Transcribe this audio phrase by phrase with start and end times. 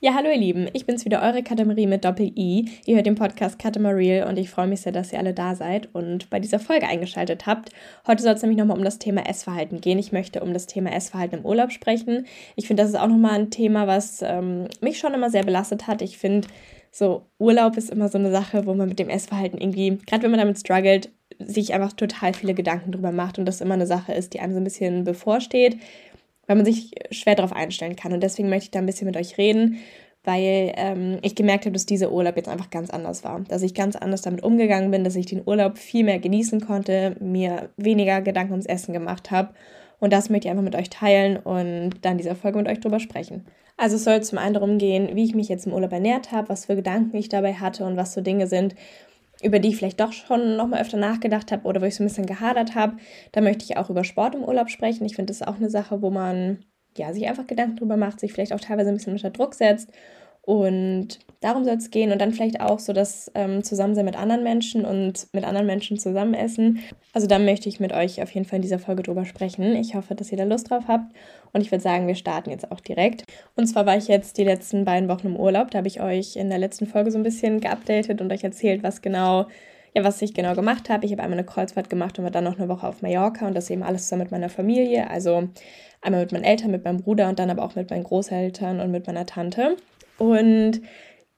[0.00, 2.68] Ja, hallo ihr Lieben, ich bin's wieder, eure Katamarie mit Doppel-I.
[2.86, 5.92] Ihr hört den Podcast Katamarie und ich freue mich sehr, dass ihr alle da seid
[5.92, 7.70] und bei dieser Folge eingeschaltet habt.
[8.06, 9.98] Heute soll es nämlich nochmal um das Thema Essverhalten gehen.
[9.98, 12.28] Ich möchte um das Thema Essverhalten im Urlaub sprechen.
[12.54, 15.88] Ich finde, das ist auch nochmal ein Thema, was ähm, mich schon immer sehr belastet
[15.88, 16.00] hat.
[16.00, 16.46] Ich finde,
[16.92, 20.30] so Urlaub ist immer so eine Sache, wo man mit dem Essverhalten irgendwie, gerade wenn
[20.30, 21.10] man damit struggelt,
[21.40, 24.52] sich einfach total viele Gedanken drüber macht und das immer eine Sache ist, die einem
[24.52, 25.76] so ein bisschen bevorsteht
[26.48, 28.12] weil man sich schwer darauf einstellen kann.
[28.12, 29.78] Und deswegen möchte ich da ein bisschen mit euch reden,
[30.24, 33.40] weil ähm, ich gemerkt habe, dass dieser Urlaub jetzt einfach ganz anders war.
[33.40, 37.14] Dass ich ganz anders damit umgegangen bin, dass ich den Urlaub viel mehr genießen konnte,
[37.20, 39.50] mir weniger Gedanken ums Essen gemacht habe.
[40.00, 43.00] Und das möchte ich einfach mit euch teilen und dann dieser Folge mit euch drüber
[43.00, 43.46] sprechen.
[43.76, 46.48] Also es soll zum einen darum gehen, wie ich mich jetzt im Urlaub ernährt habe,
[46.48, 48.74] was für Gedanken ich dabei hatte und was so Dinge sind,
[49.42, 52.08] über die ich vielleicht doch schon nochmal öfter nachgedacht habe oder wo ich so ein
[52.08, 52.96] bisschen gehadert habe.
[53.32, 55.04] Da möchte ich auch über Sport im Urlaub sprechen.
[55.04, 56.64] Ich finde, das ist auch eine Sache, wo man
[56.96, 59.92] ja, sich einfach Gedanken drüber macht, sich vielleicht auch teilweise ein bisschen unter Druck setzt
[60.42, 64.42] und darum soll es gehen und dann vielleicht auch so das ähm, Zusammensein mit anderen
[64.42, 66.80] Menschen und mit anderen Menschen zusammen essen.
[67.12, 69.76] Also da möchte ich mit euch auf jeden Fall in dieser Folge drüber sprechen.
[69.76, 71.14] Ich hoffe, dass ihr da Lust drauf habt
[71.52, 73.24] und ich würde sagen, wir starten jetzt auch direkt.
[73.56, 75.70] Und zwar war ich jetzt die letzten beiden Wochen im Urlaub.
[75.70, 78.82] Da habe ich euch in der letzten Folge so ein bisschen geupdatet und euch erzählt,
[78.82, 79.46] was genau
[79.94, 81.06] ja, was ich genau gemacht habe.
[81.06, 83.54] Ich habe einmal eine Kreuzfahrt gemacht und war dann noch eine Woche auf Mallorca und
[83.54, 85.08] das eben alles zusammen mit meiner Familie.
[85.08, 85.48] Also
[86.02, 88.90] einmal mit meinen Eltern, mit meinem Bruder und dann aber auch mit meinen Großeltern und
[88.90, 89.76] mit meiner Tante.
[90.18, 90.82] Und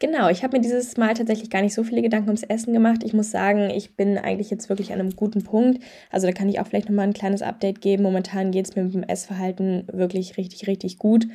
[0.03, 3.03] Genau, ich habe mir dieses Mal tatsächlich gar nicht so viele Gedanken ums Essen gemacht.
[3.05, 5.83] Ich muss sagen, ich bin eigentlich jetzt wirklich an einem guten Punkt.
[6.11, 8.03] Also da kann ich auch vielleicht nochmal ein kleines Update geben.
[8.03, 11.27] Momentan geht es mir mit dem Essverhalten wirklich richtig, richtig gut.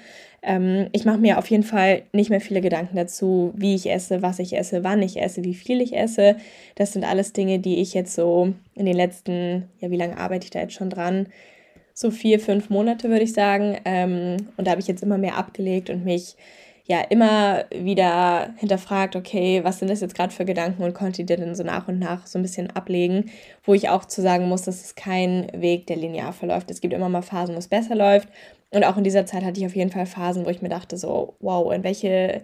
[0.41, 4.23] Ähm, ich mache mir auf jeden Fall nicht mehr viele Gedanken dazu, wie ich esse,
[4.23, 6.35] was ich esse, wann ich esse, wie viel ich esse.
[6.73, 10.45] Das sind alles Dinge, die ich jetzt so in den letzten, ja, wie lange arbeite
[10.45, 11.27] ich da jetzt schon dran?
[11.93, 13.77] So vier, fünf Monate würde ich sagen.
[13.85, 16.35] Ähm, und da habe ich jetzt immer mehr abgelegt und mich
[16.87, 21.35] ja immer wieder hinterfragt, okay, was sind das jetzt gerade für Gedanken und konnte die
[21.35, 23.31] dann so nach und nach so ein bisschen ablegen,
[23.63, 26.69] wo ich auch zu sagen muss, dass es kein Weg, der linear verläuft.
[26.69, 28.29] Es gibt immer mal Phasen, wo es besser läuft.
[28.69, 30.97] Und auch in dieser Zeit hatte ich auf jeden Fall Phasen, wo ich mir dachte,
[30.97, 32.43] so, wow, in welche,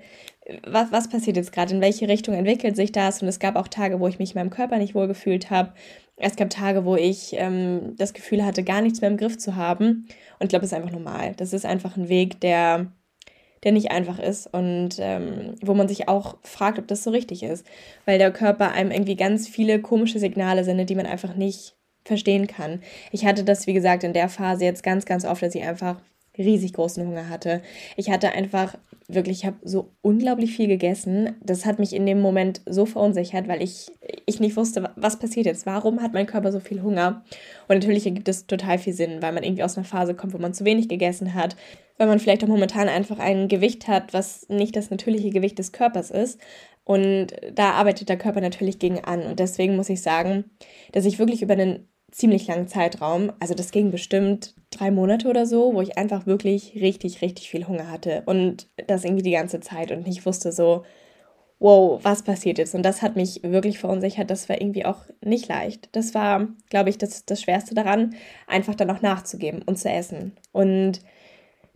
[0.66, 3.22] was, was passiert jetzt gerade, in welche Richtung entwickelt sich das?
[3.22, 5.74] Und es gab auch Tage, wo ich mich in meinem Körper nicht wohl gefühlt habe.
[6.18, 9.56] Es gab Tage, wo ich ähm, das Gefühl hatte, gar nichts mehr im Griff zu
[9.56, 10.08] haben.
[10.40, 11.34] Und ich glaube, das ist einfach normal.
[11.38, 12.88] Das ist einfach ein Weg, der
[13.64, 17.44] der nicht einfach ist und ähm, wo man sich auch fragt, ob das so richtig
[17.44, 17.66] ist,
[18.06, 22.48] weil der Körper einem irgendwie ganz viele komische Signale sendet, die man einfach nicht verstehen
[22.48, 22.82] kann.
[23.12, 25.98] Ich hatte das, wie gesagt, in der Phase jetzt ganz, ganz oft, dass ich einfach
[26.38, 27.62] riesig großen Hunger hatte.
[27.98, 28.78] Ich hatte einfach
[29.08, 31.36] wirklich, ich habe so unglaublich viel gegessen.
[31.44, 33.92] Das hat mich in dem Moment so verunsichert, weil ich,
[34.26, 35.66] ich nicht wusste, was passiert jetzt.
[35.66, 37.24] Warum hat mein Körper so viel Hunger?
[37.68, 40.38] Und natürlich ergibt es total viel Sinn, weil man irgendwie aus einer Phase kommt, wo
[40.38, 41.56] man zu wenig gegessen hat,
[41.98, 45.72] weil man vielleicht auch momentan einfach ein Gewicht hat, was nicht das natürliche Gewicht des
[45.72, 46.40] Körpers ist.
[46.84, 49.22] Und da arbeitet der Körper natürlich gegen an.
[49.24, 50.46] Und deswegen muss ich sagen,
[50.94, 55.46] dass ich wirklich über einen ziemlich langen Zeitraum, also das ging bestimmt drei Monate oder
[55.46, 58.24] so, wo ich einfach wirklich richtig, richtig viel Hunger hatte.
[58.26, 60.84] Und das irgendwie die ganze Zeit und ich wusste so,
[61.60, 62.74] wow, was passiert jetzt?
[62.74, 64.32] Und das hat mich wirklich verunsichert.
[64.32, 65.90] Das war irgendwie auch nicht leicht.
[65.92, 68.16] Das war, glaube ich, das, das Schwerste daran,
[68.48, 70.34] einfach dann auch nachzugeben und zu essen.
[70.52, 71.02] Und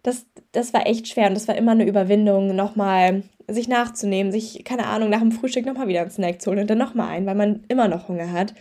[0.02, 4.64] das, das war echt schwer und das war immer eine Überwindung, nochmal sich nachzunehmen, sich,
[4.64, 7.28] keine Ahnung, nach dem Frühstück nochmal wieder einen Snack zu holen und dann nochmal ein,
[7.28, 8.56] weil man immer noch Hunger hat.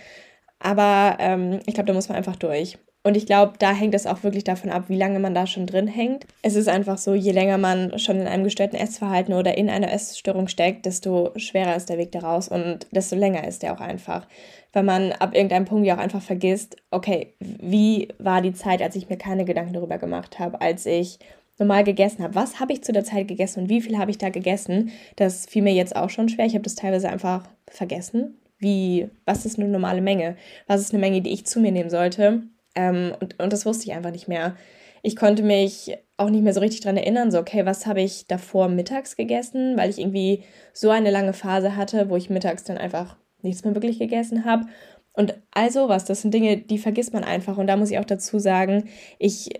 [0.64, 2.78] Aber ähm, ich glaube, da muss man einfach durch.
[3.06, 5.66] Und ich glaube, da hängt es auch wirklich davon ab, wie lange man da schon
[5.66, 6.26] drin hängt.
[6.40, 9.92] Es ist einfach so, je länger man schon in einem gestörten Essverhalten oder in einer
[9.92, 14.26] Essstörung steckt, desto schwerer ist der Weg daraus und desto länger ist der auch einfach.
[14.72, 18.96] Weil man ab irgendeinem Punkt ja auch einfach vergisst, okay, wie war die Zeit, als
[18.96, 21.18] ich mir keine Gedanken darüber gemacht habe, als ich
[21.58, 22.34] normal gegessen habe.
[22.34, 24.92] Was habe ich zu der Zeit gegessen und wie viel habe ich da gegessen?
[25.16, 26.46] Das fiel mir jetzt auch schon schwer.
[26.46, 28.38] Ich habe das teilweise einfach vergessen.
[28.64, 30.36] Wie, was ist eine normale Menge?
[30.66, 32.42] Was ist eine Menge, die ich zu mir nehmen sollte?
[32.74, 34.56] Ähm, und, und das wusste ich einfach nicht mehr.
[35.02, 38.26] Ich konnte mich auch nicht mehr so richtig dran erinnern, so, okay, was habe ich
[38.26, 42.78] davor mittags gegessen, weil ich irgendwie so eine lange Phase hatte, wo ich mittags dann
[42.78, 44.66] einfach nichts mehr wirklich gegessen habe.
[45.12, 47.56] Und also was, das sind Dinge, die vergisst man einfach.
[47.58, 48.88] Und da muss ich auch dazu sagen,
[49.18, 49.50] ich,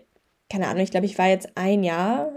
[0.49, 2.33] keine Ahnung, ich glaube, ich war jetzt ein Jahr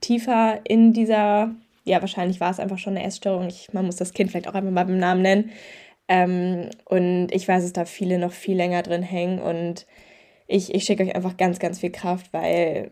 [0.00, 1.54] tiefer in dieser,
[1.84, 3.48] ja, wahrscheinlich war es einfach schon eine Essstörung.
[3.48, 5.50] Ich, man muss das Kind vielleicht auch einfach mal beim Namen nennen.
[6.10, 9.86] Ähm, und ich weiß, dass da viele noch viel länger drin hängen und
[10.48, 12.90] ich, ich schicke euch einfach ganz, ganz viel Kraft, weil,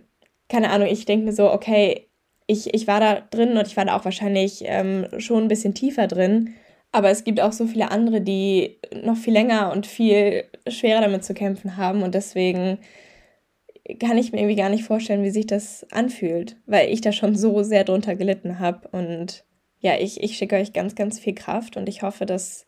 [0.49, 2.09] keine Ahnung, ich denke mir so, okay,
[2.47, 5.75] ich, ich war da drin und ich war da auch wahrscheinlich ähm, schon ein bisschen
[5.75, 6.55] tiefer drin.
[6.93, 11.25] Aber es gibt auch so viele andere, die noch viel länger und viel schwerer damit
[11.25, 12.03] zu kämpfen haben.
[12.03, 12.79] Und deswegen
[13.99, 17.35] kann ich mir irgendwie gar nicht vorstellen, wie sich das anfühlt, weil ich da schon
[17.35, 18.89] so sehr drunter gelitten habe.
[18.93, 19.45] Und
[19.81, 22.65] ja, ich, ich schicke euch ganz, ganz viel Kraft und ich hoffe, dass,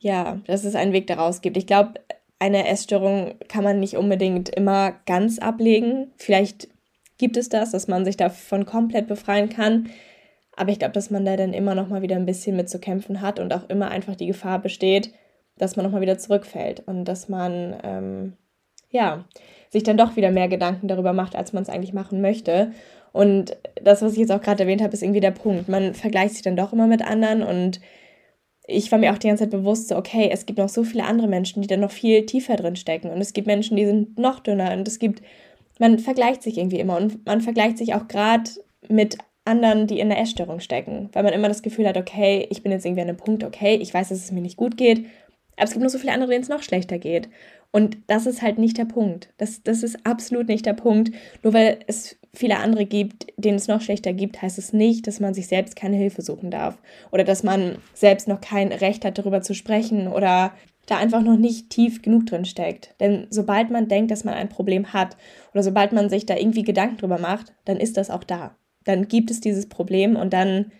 [0.00, 1.56] ja, dass es einen Weg daraus gibt.
[1.56, 1.94] Ich glaube,
[2.38, 6.10] eine Essstörung kann man nicht unbedingt immer ganz ablegen.
[6.16, 6.68] Vielleicht
[7.18, 9.90] gibt es das, dass man sich davon komplett befreien kann.
[10.56, 12.80] Aber ich glaube, dass man da dann immer noch mal wieder ein bisschen mit zu
[12.80, 15.12] kämpfen hat und auch immer einfach die Gefahr besteht,
[15.58, 18.32] dass man noch mal wieder zurückfällt und dass man ähm,
[18.90, 19.26] ja
[19.68, 22.72] sich dann doch wieder mehr Gedanken darüber macht, als man es eigentlich machen möchte.
[23.12, 25.68] Und das, was ich jetzt auch gerade erwähnt habe, ist irgendwie der Punkt.
[25.68, 27.80] Man vergleicht sich dann doch immer mit anderen und
[28.70, 31.04] ich war mir auch die ganze Zeit bewusst, so, okay, es gibt noch so viele
[31.04, 33.10] andere Menschen, die da noch viel tiefer drin stecken.
[33.10, 34.72] Und es gibt Menschen, die sind noch dünner.
[34.72, 35.22] Und es gibt,
[35.78, 36.96] man vergleicht sich irgendwie immer.
[36.96, 38.50] Und man vergleicht sich auch gerade
[38.88, 41.08] mit anderen, die in der Essstörung stecken.
[41.12, 43.74] Weil man immer das Gefühl hat, okay, ich bin jetzt irgendwie an einem Punkt, okay,
[43.76, 45.06] ich weiß, dass es mir nicht gut geht.
[45.56, 47.28] Aber es gibt noch so viele andere, denen es noch schlechter geht.
[47.72, 49.32] Und das ist halt nicht der Punkt.
[49.36, 51.12] Das, das ist absolut nicht der Punkt.
[51.42, 55.20] Nur weil es viele andere gibt, denen es noch schlechter gibt, heißt es nicht, dass
[55.20, 56.78] man sich selbst keine Hilfe suchen darf.
[57.10, 60.52] Oder dass man selbst noch kein Recht hat, darüber zu sprechen oder
[60.86, 62.94] da einfach noch nicht tief genug drin steckt.
[63.00, 65.16] Denn sobald man denkt, dass man ein Problem hat
[65.52, 68.56] oder sobald man sich da irgendwie Gedanken drüber macht, dann ist das auch da.
[68.84, 70.72] Dann gibt es dieses Problem und dann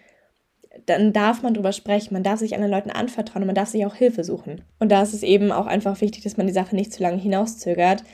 [0.86, 3.84] dann darf man drüber sprechen, man darf sich anderen Leuten anvertrauen und man darf sich
[3.86, 4.62] auch Hilfe suchen.
[4.78, 7.20] Und da ist es eben auch einfach wichtig, dass man die Sache nicht zu lange
[7.20, 8.04] hinauszögert,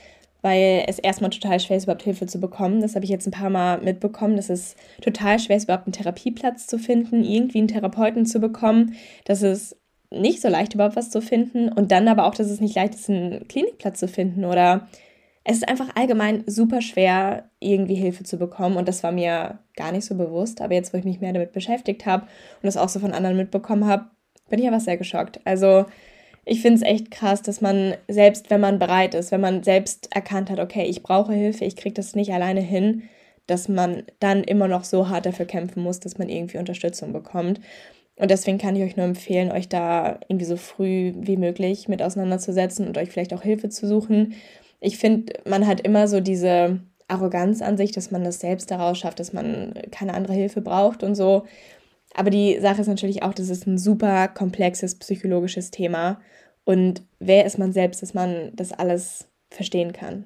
[0.43, 2.81] weil es erstmal total schwer ist, überhaupt Hilfe zu bekommen.
[2.81, 5.93] Das habe ich jetzt ein paar Mal mitbekommen, dass es total schwer ist, überhaupt einen
[5.93, 8.95] Therapieplatz zu finden, irgendwie einen Therapeuten zu bekommen,
[9.25, 9.77] dass es
[10.11, 12.95] nicht so leicht überhaupt was zu finden und dann aber auch, dass es nicht leicht
[12.95, 14.89] ist, einen Klinikplatz zu finden oder
[15.49, 18.77] es ist einfach allgemein super schwer, irgendwie Hilfe zu bekommen.
[18.77, 20.61] Und das war mir gar nicht so bewusst.
[20.61, 23.37] Aber jetzt, wo ich mich mehr damit beschäftigt habe und das auch so von anderen
[23.37, 24.07] mitbekommen habe,
[24.49, 25.41] bin ich aber sehr geschockt.
[25.45, 25.87] Also
[26.47, 30.09] ich finde es echt krass, dass man selbst, wenn man bereit ist, wenn man selbst
[30.15, 33.03] erkannt hat, okay, ich brauche Hilfe, ich kriege das nicht alleine hin,
[33.47, 37.61] dass man dann immer noch so hart dafür kämpfen muss, dass man irgendwie Unterstützung bekommt.
[38.17, 42.01] Und deswegen kann ich euch nur empfehlen, euch da irgendwie so früh wie möglich mit
[42.01, 44.35] auseinanderzusetzen und euch vielleicht auch Hilfe zu suchen
[44.81, 48.99] ich finde, man hat immer so diese Arroganz an sich, dass man das selbst daraus
[48.99, 51.45] schafft, dass man keine andere Hilfe braucht und so.
[52.17, 56.19] Aber die Sache ist natürlich auch, das ist ein super komplexes psychologisches Thema.
[56.65, 60.25] Und wer ist man selbst, dass man das alles verstehen kann?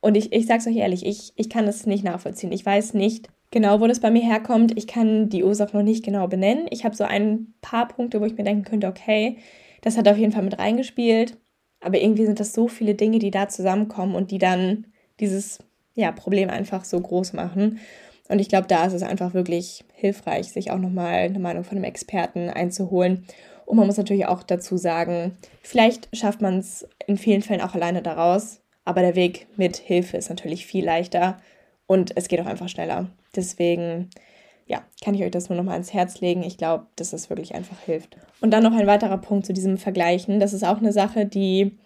[0.00, 2.52] Und ich, ich sag's euch ehrlich, ich, ich kann das nicht nachvollziehen.
[2.52, 4.76] Ich weiß nicht genau, wo das bei mir herkommt.
[4.76, 6.66] Ich kann die Ursache noch nicht genau benennen.
[6.68, 9.38] Ich habe so ein paar Punkte, wo ich mir denken könnte, okay,
[9.80, 11.38] das hat auf jeden Fall mit reingespielt.
[11.80, 14.86] Aber irgendwie sind das so viele Dinge, die da zusammenkommen und die dann
[15.18, 15.60] dieses
[15.94, 17.78] ja, Problem einfach so groß machen.
[18.28, 21.76] Und ich glaube, da ist es einfach wirklich hilfreich, sich auch nochmal eine Meinung von
[21.76, 23.24] einem Experten einzuholen.
[23.64, 27.74] Und man muss natürlich auch dazu sagen, vielleicht schafft man es in vielen Fällen auch
[27.74, 31.38] alleine daraus, aber der Weg mit Hilfe ist natürlich viel leichter
[31.86, 33.10] und es geht auch einfach schneller.
[33.34, 34.10] Deswegen
[34.66, 36.42] ja, kann ich euch das nur noch mal ans Herz legen.
[36.42, 38.16] Ich glaube, dass das wirklich einfach hilft.
[38.40, 40.40] Und dann noch ein weiterer Punkt zu diesem Vergleichen.
[40.40, 41.78] Das ist auch eine Sache, die,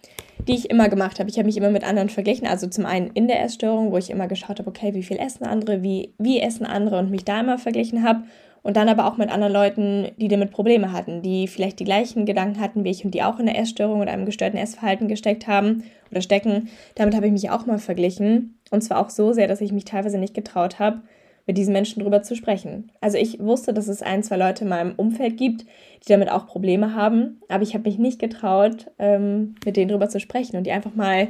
[0.47, 1.29] die ich immer gemacht habe.
[1.29, 2.47] Ich habe mich immer mit anderen verglichen.
[2.47, 5.45] Also zum einen in der Essstörung, wo ich immer geschaut habe, okay, wie viel essen
[5.45, 8.23] andere, wie, wie essen andere und mich da immer verglichen habe.
[8.63, 12.27] Und dann aber auch mit anderen Leuten, die damit Probleme hatten, die vielleicht die gleichen
[12.27, 15.47] Gedanken hatten wie ich und die auch in der Essstörung oder einem gestörten Essverhalten gesteckt
[15.47, 16.69] haben oder stecken.
[16.93, 18.59] Damit habe ich mich auch mal verglichen.
[18.69, 21.01] Und zwar auch so sehr, dass ich mich teilweise nicht getraut habe,
[21.51, 22.93] mit diesen Menschen drüber zu sprechen.
[23.01, 26.47] Also ich wusste, dass es ein, zwei Leute in meinem Umfeld gibt, die damit auch
[26.47, 30.63] Probleme haben, aber ich habe mich nicht getraut, ähm, mit denen drüber zu sprechen und
[30.63, 31.27] die einfach mal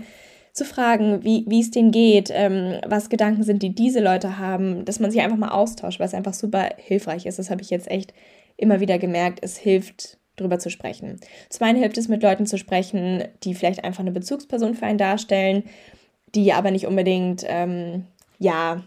[0.53, 4.99] zu fragen, wie, es denen geht, ähm, was Gedanken sind, die diese Leute haben, dass
[4.99, 7.39] man sich einfach mal austauscht, es einfach super hilfreich ist.
[7.39, 8.13] Das habe ich jetzt echt
[8.57, 9.39] immer wieder gemerkt.
[9.41, 11.19] Es hilft, drüber zu sprechen.
[11.49, 14.99] Zum einen hilft es, mit Leuten zu sprechen, die vielleicht einfach eine Bezugsperson für einen
[14.99, 15.63] darstellen,
[16.35, 18.05] die aber nicht unbedingt, ähm,
[18.37, 18.83] ja,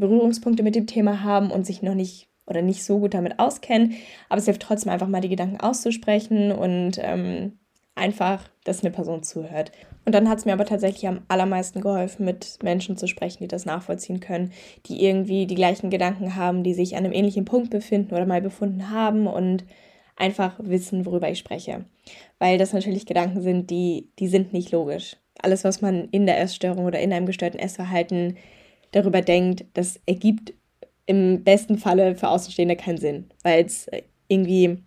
[0.00, 3.94] Berührungspunkte mit dem Thema haben und sich noch nicht oder nicht so gut damit auskennen.
[4.28, 7.58] Aber es hilft trotzdem einfach mal die Gedanken auszusprechen und ähm,
[7.94, 9.72] einfach, dass eine Person zuhört.
[10.04, 13.48] Und dann hat es mir aber tatsächlich am allermeisten geholfen, mit Menschen zu sprechen, die
[13.48, 14.52] das nachvollziehen können,
[14.86, 18.42] die irgendwie die gleichen Gedanken haben, die sich an einem ähnlichen Punkt befinden oder mal
[18.42, 19.64] befunden haben und
[20.16, 21.84] einfach wissen, worüber ich spreche.
[22.38, 25.16] Weil das natürlich Gedanken sind, die, die sind nicht logisch.
[25.40, 28.36] Alles, was man in der Essstörung oder in einem gestörten Essverhalten
[28.92, 30.54] darüber denkt, das ergibt
[31.06, 33.88] im besten Falle für Außenstehende keinen Sinn, weil es
[34.28, 34.78] irgendwie,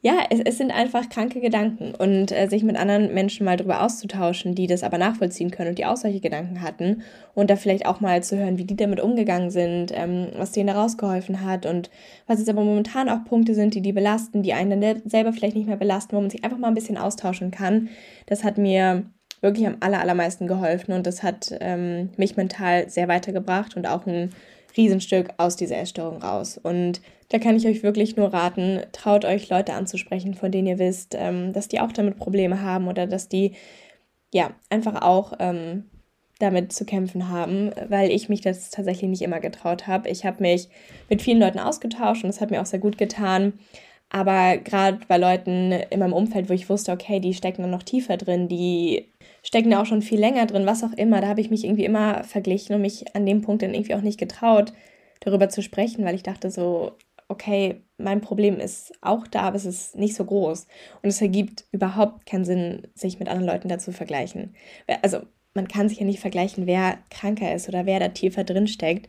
[0.00, 3.82] ja, es, es, sind einfach kranke Gedanken und äh, sich mit anderen Menschen mal darüber
[3.82, 7.02] auszutauschen, die das aber nachvollziehen können und die auch solche Gedanken hatten
[7.34, 10.68] und da vielleicht auch mal zu hören, wie die damit umgegangen sind, ähm, was denen
[10.68, 11.90] da rausgeholfen hat und
[12.28, 15.56] was jetzt aber momentan auch Punkte sind, die die belasten, die einen dann selber vielleicht
[15.56, 17.88] nicht mehr belasten, wo man sich einfach mal ein bisschen austauschen kann.
[18.26, 19.06] Das hat mir
[19.42, 24.06] wirklich am aller, allermeisten geholfen und das hat ähm, mich mental sehr weitergebracht und auch
[24.06, 24.30] ein
[24.76, 26.58] Riesenstück aus dieser Essstörung raus.
[26.62, 30.78] Und da kann ich euch wirklich nur raten, traut euch Leute anzusprechen, von denen ihr
[30.78, 33.52] wisst, ähm, dass die auch damit Probleme haben oder dass die
[34.32, 35.84] ja einfach auch ähm,
[36.38, 40.08] damit zu kämpfen haben, weil ich mich das tatsächlich nicht immer getraut habe.
[40.08, 40.68] Ich habe mich
[41.08, 43.54] mit vielen Leuten ausgetauscht und das hat mir auch sehr gut getan.
[44.14, 48.18] Aber gerade bei Leuten in meinem Umfeld, wo ich wusste, okay, die stecken noch tiefer
[48.18, 49.11] drin, die
[49.42, 51.84] stecken da auch schon viel länger drin, was auch immer, da habe ich mich irgendwie
[51.84, 54.72] immer verglichen und mich an dem Punkt dann irgendwie auch nicht getraut,
[55.20, 56.92] darüber zu sprechen, weil ich dachte so,
[57.28, 60.66] okay, mein Problem ist auch da, aber es ist nicht so groß.
[61.02, 64.54] Und es ergibt überhaupt keinen Sinn, sich mit anderen Leuten dazu vergleichen.
[65.02, 65.20] Also
[65.54, 69.08] man kann sich ja nicht vergleichen, wer kranker ist oder wer da tiefer drin steckt.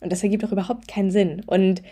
[0.00, 1.42] Und das ergibt auch überhaupt keinen Sinn.
[1.46, 1.82] Und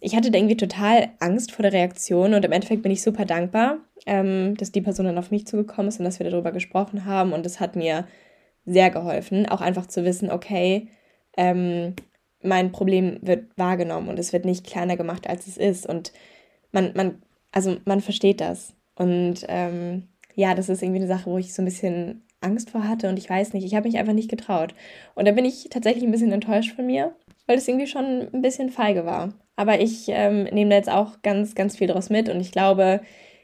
[0.00, 3.24] ich hatte da irgendwie total Angst vor der Reaktion und im Endeffekt bin ich super
[3.24, 7.04] dankbar, ähm, dass die Person dann auf mich zugekommen ist und dass wir darüber gesprochen
[7.04, 7.32] haben.
[7.32, 8.06] Und das hat mir
[8.64, 10.88] sehr geholfen, auch einfach zu wissen, okay,
[11.36, 11.94] ähm,
[12.42, 15.86] mein Problem wird wahrgenommen und es wird nicht kleiner gemacht, als es ist.
[15.86, 16.12] Und
[16.72, 18.74] man, man, also man versteht das.
[18.96, 22.86] Und ähm, ja, das ist irgendwie eine Sache, wo ich so ein bisschen Angst vor
[22.88, 24.74] hatte und ich weiß nicht, ich habe mich einfach nicht getraut.
[25.14, 27.14] Und da bin ich tatsächlich ein bisschen enttäuscht von mir,
[27.46, 29.32] weil es irgendwie schon ein bisschen feige war.
[29.56, 33.00] Aber ich ähm, nehme da jetzt auch ganz, ganz viel draus mit und ich glaube,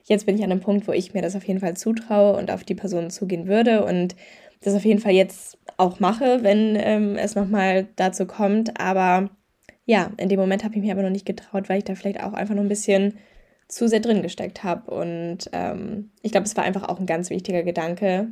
[0.08, 2.50] jetzt bin ich an einem Punkt, wo ich mir das auf jeden Fall zutraue und
[2.50, 4.16] auf die Person zugehen würde und
[4.60, 8.80] das auf jeden Fall jetzt auch mache, wenn ähm, es nochmal dazu kommt.
[8.80, 9.30] Aber
[9.84, 12.22] ja, in dem Moment habe ich mich aber noch nicht getraut, weil ich da vielleicht
[12.22, 13.18] auch einfach noch ein bisschen
[13.68, 14.90] zu sehr drin gesteckt habe.
[14.90, 18.28] Und ähm, ich glaube, es war einfach auch ein ganz wichtiger Gedanke,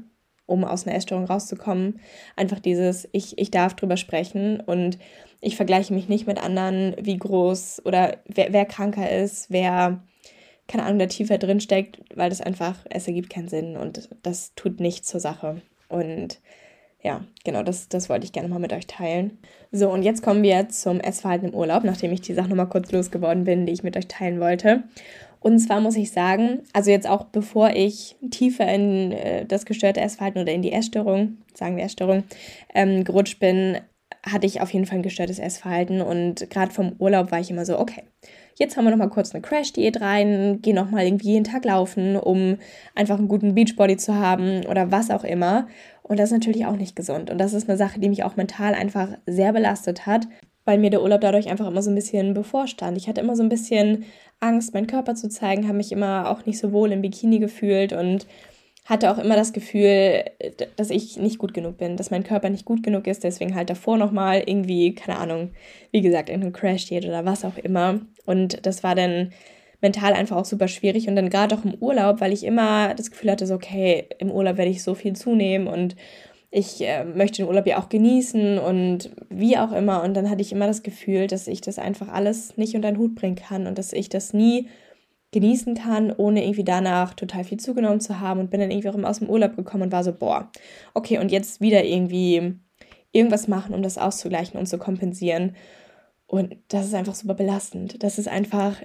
[0.46, 2.00] um aus einer Essstörung rauszukommen.
[2.34, 4.98] Einfach dieses, ich, ich darf drüber sprechen und
[5.40, 10.02] ich vergleiche mich nicht mit anderen, wie groß oder wer, wer kranker ist, wer,
[10.68, 14.54] keine Ahnung, da tiefer drin steckt, weil das einfach, es ergibt keinen Sinn und das
[14.54, 15.62] tut nichts zur Sache.
[15.88, 16.40] Und
[17.02, 19.38] ja, genau, das, das wollte ich gerne mal mit euch teilen.
[19.70, 22.90] So, und jetzt kommen wir zum Essverhalten im Urlaub, nachdem ich die Sache nochmal kurz
[22.90, 24.82] losgeworden bin, die ich mit euch teilen wollte.
[25.38, 30.00] Und zwar muss ich sagen, also jetzt auch bevor ich tiefer in äh, das gestörte
[30.00, 32.24] Essverhalten oder in die Essstörung, sagen wir Essstörung,
[32.74, 33.78] ähm, gerutscht bin,
[34.24, 36.00] hatte ich auf jeden Fall ein gestörtes Essverhalten.
[36.00, 38.02] Und gerade vom Urlaub war ich immer so, okay,
[38.58, 42.56] jetzt haben wir nochmal kurz eine Crash-Diät rein, gehen nochmal irgendwie jeden Tag laufen, um
[42.94, 45.68] einfach einen guten Beachbody zu haben oder was auch immer.
[46.02, 47.30] Und das ist natürlich auch nicht gesund.
[47.30, 50.28] Und das ist eine Sache, die mich auch mental einfach sehr belastet hat,
[50.64, 52.96] weil mir der Urlaub dadurch einfach immer so ein bisschen bevorstand.
[52.96, 54.04] Ich hatte immer so ein bisschen
[54.40, 57.92] Angst, meinen Körper zu zeigen, habe mich immer auch nicht so wohl im Bikini gefühlt
[57.92, 58.26] und
[58.86, 60.24] hatte auch immer das Gefühl,
[60.76, 63.68] dass ich nicht gut genug bin, dass mein Körper nicht gut genug ist, deswegen halt
[63.68, 65.50] davor nochmal irgendwie, keine Ahnung,
[65.90, 68.00] wie gesagt, in einen Crash geht oder was auch immer.
[68.24, 69.32] Und das war dann
[69.80, 73.10] mental einfach auch super schwierig und dann gerade auch im Urlaub, weil ich immer das
[73.10, 75.96] Gefühl hatte, so, okay, im Urlaub werde ich so viel zunehmen und
[76.50, 80.02] ich äh, möchte den Urlaub ja auch genießen und wie auch immer.
[80.02, 82.98] Und dann hatte ich immer das Gefühl, dass ich das einfach alles nicht unter den
[82.98, 84.68] Hut bringen kann und dass ich das nie
[85.40, 88.94] genießen kann, ohne irgendwie danach total viel zugenommen zu haben und bin dann irgendwie auch
[88.94, 90.50] immer aus dem Urlaub gekommen und war so, boah,
[90.94, 92.54] okay, und jetzt wieder irgendwie
[93.12, 95.54] irgendwas machen, um das auszugleichen und zu kompensieren.
[96.26, 98.02] Und das ist einfach super belastend.
[98.02, 98.80] Das ist einfach,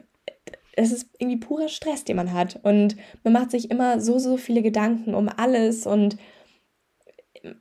[0.75, 2.60] es ist irgendwie purer Stress, den man hat.
[2.63, 6.17] Und man macht sich immer so, so viele Gedanken um alles und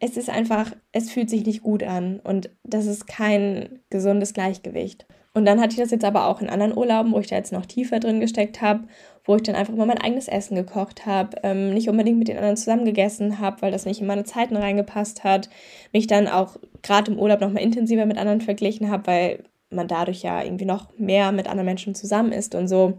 [0.01, 5.07] es ist einfach, es fühlt sich nicht gut an und das ist kein gesundes Gleichgewicht.
[5.33, 7.53] Und dann hatte ich das jetzt aber auch in anderen Urlauben, wo ich da jetzt
[7.53, 8.85] noch tiefer drin gesteckt habe,
[9.25, 12.37] wo ich dann einfach mal mein eigenes Essen gekocht habe, ähm, nicht unbedingt mit den
[12.37, 15.49] anderen zusammen gegessen habe, weil das nicht in meine Zeiten reingepasst hat,
[15.93, 20.23] mich dann auch gerade im Urlaub nochmal intensiver mit anderen verglichen habe, weil man dadurch
[20.23, 22.99] ja irgendwie noch mehr mit anderen Menschen zusammen ist und so.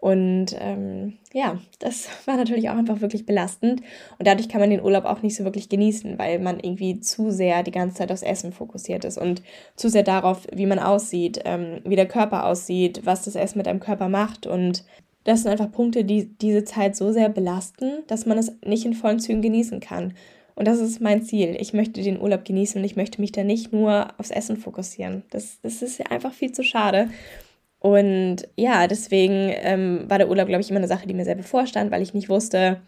[0.00, 3.82] Und ähm, ja, das war natürlich auch einfach wirklich belastend.
[4.18, 7.30] Und dadurch kann man den Urlaub auch nicht so wirklich genießen, weil man irgendwie zu
[7.30, 9.42] sehr die ganze Zeit aufs Essen fokussiert ist und
[9.76, 13.68] zu sehr darauf, wie man aussieht, ähm, wie der Körper aussieht, was das Essen mit
[13.68, 14.46] einem Körper macht.
[14.46, 14.84] Und
[15.24, 18.94] das sind einfach Punkte, die diese Zeit so sehr belasten, dass man es nicht in
[18.94, 20.14] vollen Zügen genießen kann.
[20.54, 21.56] Und das ist mein Ziel.
[21.58, 25.22] Ich möchte den Urlaub genießen und ich möchte mich da nicht nur aufs Essen fokussieren.
[25.30, 27.08] Das, das ist einfach viel zu schade.
[27.80, 31.34] Und ja, deswegen ähm, war der Urlaub, glaube ich, immer eine Sache, die mir sehr
[31.34, 32.82] bevorstand, weil ich nicht wusste,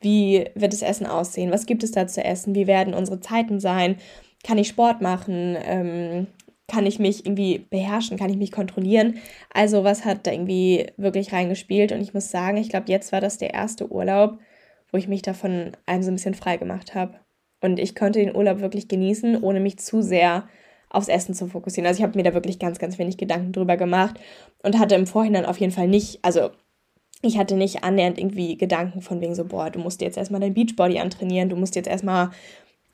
[0.00, 3.58] wie wird das Essen aussehen, was gibt es da zu essen, wie werden unsere Zeiten
[3.58, 3.96] sein,
[4.44, 6.26] kann ich Sport machen, ähm,
[6.68, 9.16] kann ich mich irgendwie beherrschen, kann ich mich kontrollieren.
[9.52, 13.22] Also was hat da irgendwie wirklich reingespielt und ich muss sagen, ich glaube, jetzt war
[13.22, 14.38] das der erste Urlaub,
[14.92, 17.18] wo ich mich davon einem so ein bisschen frei gemacht habe.
[17.62, 20.48] Und ich konnte den Urlaub wirklich genießen, ohne mich zu sehr
[20.94, 21.86] aufs Essen zu fokussieren.
[21.86, 24.18] Also ich habe mir da wirklich ganz, ganz wenig Gedanken drüber gemacht
[24.62, 26.50] und hatte im Vorhinein auf jeden Fall nicht, also
[27.22, 30.54] ich hatte nicht annähernd irgendwie Gedanken von wegen so, boah, du musst jetzt erstmal dein
[30.54, 32.30] Beachbody antrainieren, du musst jetzt erstmal,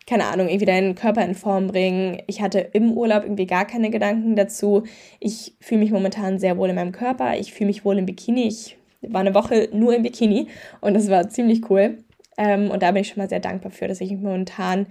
[0.07, 2.23] keine Ahnung, irgendwie deinen Körper in Form bringen.
[2.27, 4.85] Ich hatte im Urlaub irgendwie gar keine Gedanken dazu.
[5.19, 7.39] Ich fühle mich momentan sehr wohl in meinem Körper.
[7.39, 8.47] Ich fühle mich wohl im Bikini.
[8.47, 10.49] Ich war eine Woche nur im Bikini
[10.81, 11.99] und das war ziemlich cool.
[12.39, 14.87] Ähm, und da bin ich schon mal sehr dankbar für, dass ich mich momentan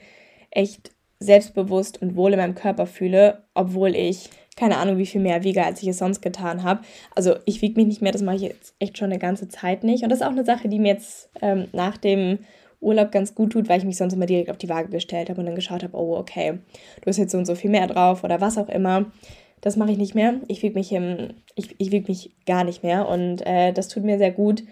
[0.52, 5.44] echt selbstbewusst und wohl in meinem Körper fühle, obwohl ich keine Ahnung, wie viel mehr
[5.44, 6.82] wiege, als ich es sonst getan habe.
[7.16, 9.86] Also ich wiege mich nicht mehr, das mache ich jetzt echt schon eine ganze Zeit
[9.86, 10.04] nicht.
[10.04, 12.40] Und das ist auch eine Sache, die mir jetzt ähm, nach dem
[12.82, 15.40] Urlaub ganz gut tut, weil ich mich sonst immer direkt auf die Waage gestellt habe
[15.40, 16.60] und dann geschaut habe, oh, okay,
[17.02, 19.06] du hast jetzt so und so viel mehr drauf oder was auch immer.
[19.62, 20.36] Das mache ich nicht mehr.
[20.48, 24.04] Ich wiege mich, im, ich, ich wiege mich gar nicht mehr und äh, das tut
[24.04, 24.64] mir sehr gut.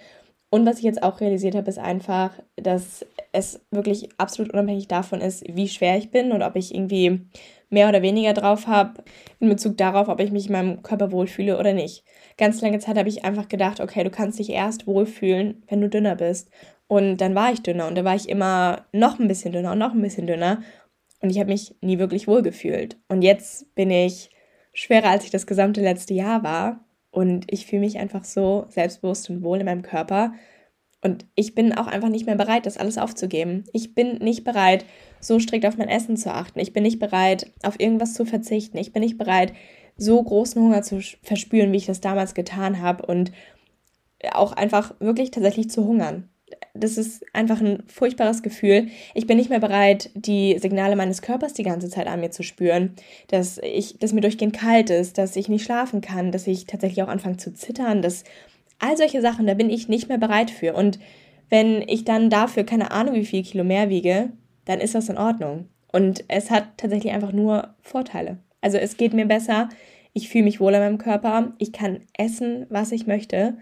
[0.50, 5.22] Und was ich jetzt auch realisiert habe, ist einfach, dass es wirklich absolut unabhängig davon
[5.22, 7.28] ist, wie schwer ich bin und ob ich irgendwie
[7.70, 9.04] mehr oder weniger drauf habe
[9.40, 12.04] in Bezug darauf, ob ich mich in meinem Körper wohlfühle oder nicht.
[12.38, 15.90] Ganz lange Zeit habe ich einfach gedacht, okay, du kannst dich erst wohlfühlen, wenn du
[15.90, 16.50] dünner bist.
[16.88, 19.80] Und dann war ich dünner und dann war ich immer noch ein bisschen dünner und
[19.80, 20.62] noch ein bisschen dünner.
[21.22, 22.98] Und ich habe mich nie wirklich wohlgefühlt.
[23.10, 24.30] Und jetzt bin ich
[24.74, 26.86] schwerer, als ich das gesamte letzte Jahr war.
[27.12, 30.34] Und ich fühle mich einfach so selbstbewusst und wohl in meinem Körper.
[31.02, 33.66] Und ich bin auch einfach nicht mehr bereit, das alles aufzugeben.
[33.72, 34.86] Ich bin nicht bereit,
[35.20, 36.60] so strikt auf mein Essen zu achten.
[36.60, 38.78] Ich bin nicht bereit, auf irgendwas zu verzichten.
[38.78, 39.54] Ich bin nicht bereit,
[39.96, 43.32] so großen Hunger zu verspüren, wie ich das damals getan habe und
[44.32, 46.30] auch einfach wirklich tatsächlich zu hungern.
[46.74, 48.88] Das ist einfach ein furchtbares Gefühl.
[49.14, 52.42] Ich bin nicht mehr bereit, die Signale meines Körpers die ganze Zeit an mir zu
[52.42, 52.96] spüren,
[53.28, 57.04] dass ich, dass mir durchgehend kalt ist, dass ich nicht schlafen kann, dass ich tatsächlich
[57.04, 58.24] auch anfange zu zittern, dass
[58.80, 60.74] all solche Sachen, da bin ich nicht mehr bereit für.
[60.74, 61.00] Und
[61.50, 64.32] wenn ich dann dafür keine Ahnung wie viel Kilo mehr wiege,
[64.66, 65.70] dann ist das in Ordnung.
[65.92, 68.38] Und es hat tatsächlich einfach nur Vorteile.
[68.62, 69.70] Also es geht mir besser,
[70.14, 73.58] ich fühle mich wohl in meinem Körper, ich kann essen, was ich möchte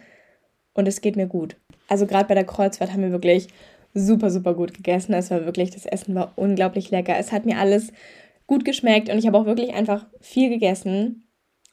[0.74, 1.57] und es geht mir gut.
[1.88, 3.48] Also gerade bei der Kreuzfahrt haben wir wirklich
[3.93, 5.13] super, super gut gegessen.
[5.13, 7.15] Es war wirklich, das Essen war unglaublich lecker.
[7.17, 7.91] Es hat mir alles
[8.48, 11.25] gut geschmeckt und ich habe auch wirklich einfach viel gegessen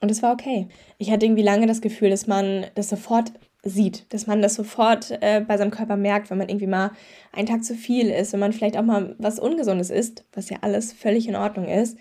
[0.03, 0.69] und es war okay.
[0.99, 3.33] Ich hatte irgendwie lange das Gefühl, dass man das sofort
[3.63, 6.91] sieht, dass man das sofort äh, bei seinem Körper merkt, wenn man irgendwie mal
[7.33, 10.59] einen Tag zu viel ist, wenn man vielleicht auch mal was Ungesundes isst, was ja
[10.63, 11.97] alles völlig in Ordnung ist.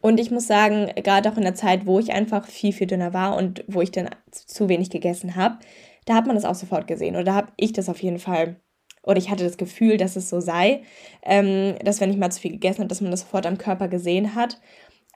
[0.00, 3.14] Und ich muss sagen, gerade auch in der Zeit, wo ich einfach viel, viel dünner
[3.14, 5.58] war und wo ich dann zu wenig gegessen habe,
[6.04, 7.14] da hat man das auch sofort gesehen.
[7.14, 8.56] Oder da habe ich das auf jeden Fall,
[9.04, 10.82] oder ich hatte das Gefühl, dass es so sei,
[11.22, 13.86] ähm, dass wenn ich mal zu viel gegessen habe, dass man das sofort am Körper
[13.86, 14.60] gesehen hat.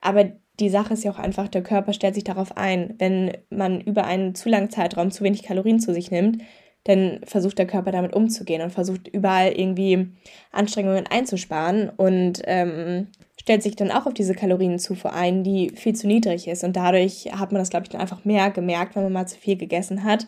[0.01, 2.95] Aber die Sache ist ja auch einfach, der Körper stellt sich darauf ein.
[2.99, 6.43] Wenn man über einen zu langen Zeitraum zu wenig Kalorien zu sich nimmt,
[6.85, 10.09] dann versucht der Körper damit umzugehen und versucht überall irgendwie
[10.51, 13.09] Anstrengungen einzusparen und ähm,
[13.39, 16.65] stellt sich dann auch auf diese Kalorienzufuhr ein, die viel zu niedrig ist.
[16.65, 19.39] Und dadurch hat man das, glaube ich, dann einfach mehr gemerkt, wenn man mal zu
[19.39, 20.27] viel gegessen hat.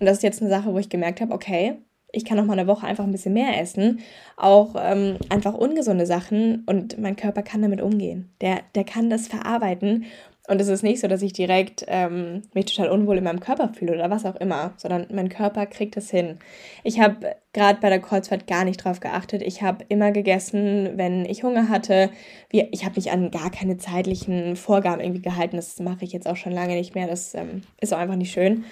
[0.00, 1.78] Und das ist jetzt eine Sache, wo ich gemerkt habe, okay,
[2.12, 4.00] ich kann auch mal eine Woche einfach ein bisschen mehr essen.
[4.36, 8.30] Auch ähm, einfach ungesunde Sachen und mein Körper kann damit umgehen.
[8.40, 10.06] Der, der kann das verarbeiten.
[10.48, 13.68] Und es ist nicht so, dass ich direkt ähm, mich total unwohl in meinem Körper
[13.68, 16.38] fühle oder was auch immer, sondern mein Körper kriegt es hin.
[16.82, 19.42] Ich habe gerade bei der Kreuzfahrt gar nicht drauf geachtet.
[19.42, 22.08] Ich habe immer gegessen, wenn ich Hunger hatte.
[22.50, 25.56] Ich habe mich an gar keine zeitlichen Vorgaben irgendwie gehalten.
[25.56, 27.08] Das mache ich jetzt auch schon lange nicht mehr.
[27.08, 28.64] Das ähm, ist auch einfach nicht schön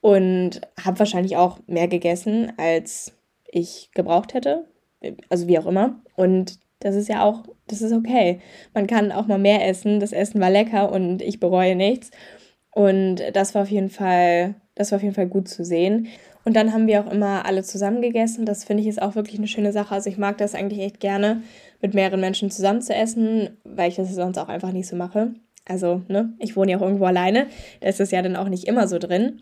[0.00, 3.12] und habe wahrscheinlich auch mehr gegessen, als
[3.50, 4.66] ich gebraucht hätte.
[5.28, 6.00] Also wie auch immer.
[6.16, 8.40] Und das ist ja auch, das ist okay.
[8.74, 10.00] Man kann auch mal mehr essen.
[10.00, 12.10] Das Essen war lecker und ich bereue nichts.
[12.72, 16.08] Und das war auf jeden Fall, das war auf jeden Fall gut zu sehen.
[16.44, 18.46] Und dann haben wir auch immer alle zusammen gegessen.
[18.46, 19.94] Das finde ich ist auch wirklich eine schöne Sache.
[19.94, 21.42] Also ich mag das eigentlich echt gerne,
[21.82, 25.34] mit mehreren Menschen zusammen zu essen, weil ich das sonst auch einfach nicht so mache.
[25.66, 27.46] Also, ne, ich wohne ja auch irgendwo alleine.
[27.80, 29.40] Da ist es ja dann auch nicht immer so drin.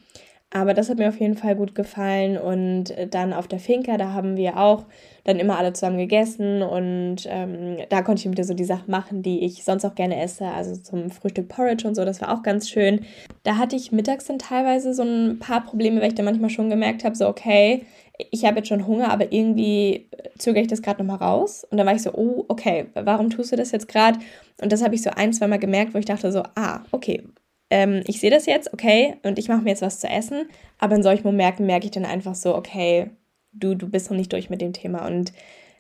[0.51, 2.39] Aber das hat mir auf jeden Fall gut gefallen.
[2.39, 4.87] Und äh, dann auf der Finca, da haben wir auch
[5.25, 6.63] dann immer alle zusammen gegessen.
[6.63, 10.21] Und ähm, da konnte ich wieder so die Sachen machen, die ich sonst auch gerne
[10.21, 10.47] esse.
[10.47, 13.05] Also zum Frühstück Porridge und so, das war auch ganz schön.
[13.43, 16.71] Da hatte ich mittags dann teilweise so ein paar Probleme, weil ich dann manchmal schon
[16.71, 17.85] gemerkt habe, so okay,
[18.31, 20.09] ich habe jetzt schon Hunger, aber irgendwie
[20.39, 21.65] zögere ich das gerade nochmal raus.
[21.71, 24.19] Und dann war ich so, oh, okay, warum tust du das jetzt gerade?
[24.61, 27.23] Und das habe ich so ein, zwei Mal gemerkt, wo ich dachte so, ah, okay,
[27.71, 30.97] ähm, ich sehe das jetzt, okay, und ich mache mir jetzt was zu essen, aber
[30.97, 33.11] in solchen Momenten merke ich dann einfach so, okay,
[33.53, 35.33] du, du bist noch nicht durch mit dem Thema und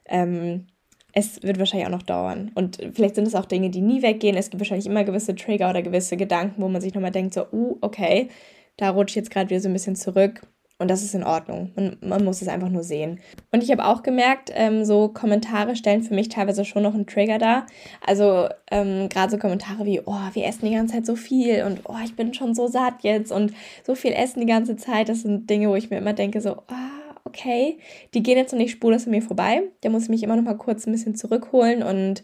[0.06, 0.66] ähm,
[1.12, 2.50] es wird wahrscheinlich auch noch dauern.
[2.54, 4.36] Und vielleicht sind es auch Dinge, die nie weggehen.
[4.36, 7.46] Es gibt wahrscheinlich immer gewisse Trigger oder gewisse Gedanken, wo man sich nochmal denkt, so,
[7.50, 8.28] uh, okay,
[8.76, 10.42] da rutsche ich jetzt gerade wieder so ein bisschen zurück.
[10.78, 11.72] Und das ist in Ordnung.
[11.74, 13.18] Man, man muss es einfach nur sehen.
[13.50, 17.06] Und ich habe auch gemerkt, ähm, so Kommentare stellen für mich teilweise schon noch einen
[17.06, 17.66] Trigger dar.
[18.06, 21.80] Also ähm, gerade so Kommentare wie, oh, wir essen die ganze Zeit so viel und
[21.84, 23.52] oh, ich bin schon so satt jetzt und
[23.84, 25.08] so viel essen die ganze Zeit.
[25.08, 27.78] Das sind Dinge, wo ich mir immer denke, so, ah, okay,
[28.14, 29.62] die gehen jetzt noch nicht spurlos an mir vorbei.
[29.80, 32.22] Da muss ich mich immer noch mal kurz ein bisschen zurückholen und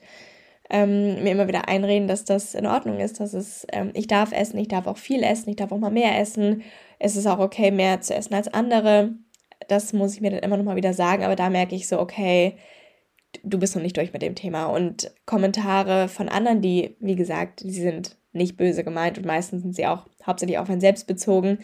[0.71, 4.33] ähm, mir immer wieder einreden, dass das in Ordnung ist, dass es, ähm, ich darf
[4.33, 6.63] essen, ich darf auch viel essen, ich darf auch mal mehr essen.
[6.99, 9.15] Es ist auch okay, mehr zu essen als andere.
[9.69, 11.99] Das muss ich mir dann immer noch mal wieder sagen, aber da merke ich so,
[11.99, 12.57] okay,
[13.43, 14.67] du bist noch nicht durch mit dem Thema.
[14.67, 19.75] Und Kommentare von anderen, die, wie gesagt, die sind nicht böse gemeint und meistens sind
[19.75, 21.59] sie auch hauptsächlich auf ein Selbst bezogen,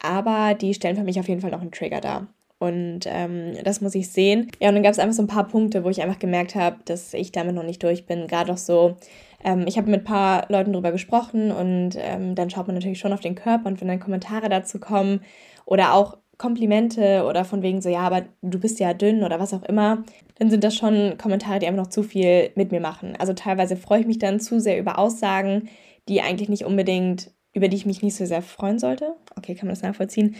[0.00, 2.26] aber die stellen für mich auf jeden Fall noch einen Trigger dar.
[2.62, 4.48] Und ähm, das muss ich sehen.
[4.60, 6.76] Ja, und dann gab es einfach so ein paar Punkte, wo ich einfach gemerkt habe,
[6.84, 8.28] dass ich damit noch nicht durch bin.
[8.28, 8.98] Gerade auch so,
[9.42, 13.00] ähm, ich habe mit ein paar Leuten drüber gesprochen und ähm, dann schaut man natürlich
[13.00, 15.22] schon auf den Körper und wenn dann Kommentare dazu kommen
[15.64, 19.52] oder auch Komplimente oder von wegen so, ja, aber du bist ja dünn oder was
[19.52, 20.04] auch immer,
[20.38, 23.14] dann sind das schon Kommentare, die einfach noch zu viel mit mir machen.
[23.18, 25.68] Also teilweise freue ich mich dann zu sehr über Aussagen,
[26.08, 29.16] die eigentlich nicht unbedingt, über die ich mich nicht so sehr freuen sollte.
[29.36, 30.36] Okay, kann man das nachvollziehen?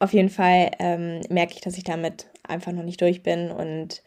[0.00, 4.02] Auf jeden Fall ähm, merke ich, dass ich damit einfach noch nicht durch bin und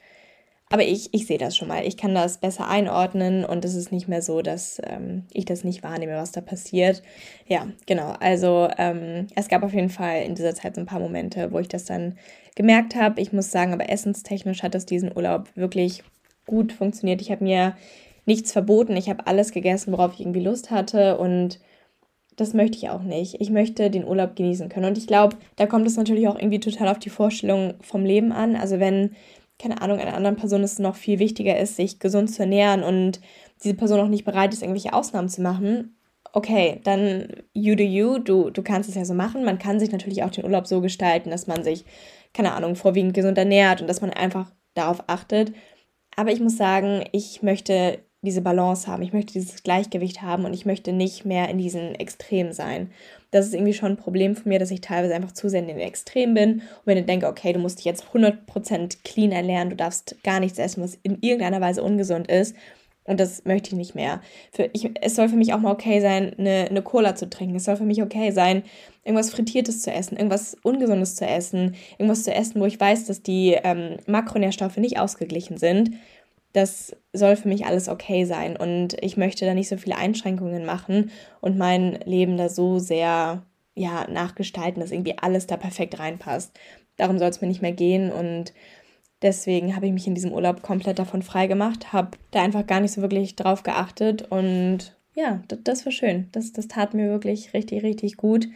[0.70, 1.86] aber ich, ich sehe das schon mal.
[1.86, 5.64] Ich kann das besser einordnen und es ist nicht mehr so, dass ähm, ich das
[5.64, 7.04] nicht wahrnehme, was da passiert.
[7.46, 8.16] Ja, genau.
[8.20, 11.60] Also ähm, es gab auf jeden Fall in dieser Zeit so ein paar Momente, wo
[11.60, 12.18] ich das dann
[12.56, 13.22] gemerkt habe.
[13.22, 16.04] Ich muss sagen, aber essenstechnisch hat das diesen Urlaub wirklich
[16.48, 17.22] gut funktioniert.
[17.22, 17.78] Ich habe mir
[18.26, 18.98] nichts verboten.
[18.98, 21.60] Ich habe alles gegessen, worauf ich irgendwie Lust hatte und
[22.36, 23.40] das möchte ich auch nicht.
[23.40, 24.88] Ich möchte den Urlaub genießen können.
[24.88, 28.32] Und ich glaube, da kommt es natürlich auch irgendwie total auf die Vorstellung vom Leben
[28.32, 28.56] an.
[28.56, 29.12] Also wenn,
[29.60, 33.22] keine Ahnung, einer anderen Person es noch viel wichtiger ist, sich gesund zu ernähren und
[33.64, 35.96] diese Person auch nicht bereit ist, irgendwelche Ausnahmen zu machen,
[36.34, 39.46] okay, dann you do you, du, du kannst es ja so machen.
[39.46, 41.86] Man kann sich natürlich auch den Urlaub so gestalten, dass man sich,
[42.34, 45.54] keine Ahnung, vorwiegend gesund ernährt und dass man einfach darauf achtet.
[46.16, 50.54] Aber ich muss sagen, ich möchte diese Balance haben, ich möchte dieses Gleichgewicht haben und
[50.54, 52.90] ich möchte nicht mehr in diesen Extremen sein.
[53.32, 55.68] Das ist irgendwie schon ein Problem von mir, dass ich teilweise einfach zu sehr in
[55.68, 59.70] den Extremen bin und wenn ich denke, okay, du musst dich jetzt 100% clean ernähren,
[59.70, 62.56] du darfst gar nichts essen, was in irgendeiner Weise ungesund ist.
[63.06, 64.22] Und das möchte ich nicht mehr.
[64.52, 67.56] Für ich, es soll für mich auch mal okay sein, eine, eine Cola zu trinken.
[67.58, 68.64] Es soll für mich okay sein,
[69.04, 73.22] irgendwas Frittiertes zu essen, irgendwas Ungesundes zu essen, irgendwas zu essen, wo ich weiß, dass
[73.22, 75.92] die ähm, Makronährstoffe nicht ausgeglichen sind
[76.54, 80.66] das soll für mich alles okay sein und ich möchte da nicht so viele Einschränkungen
[80.66, 81.12] machen
[81.42, 83.44] und mein Leben da so sehr
[83.76, 86.58] ja nachgestalten, dass irgendwie alles da perfekt reinpasst.
[86.96, 88.54] Darum soll es mir nicht mehr gehen und
[89.24, 92.80] deswegen habe ich mich in diesem Urlaub komplett davon frei gemacht, habe da einfach gar
[92.80, 96.28] nicht so wirklich drauf geachtet und ja, das, war schön.
[96.32, 98.48] Das, das tat mir wirklich richtig, richtig gut.